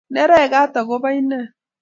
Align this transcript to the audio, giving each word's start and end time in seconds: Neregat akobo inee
Neregat 0.13 0.73
akobo 0.81 1.07
inee 1.19 1.47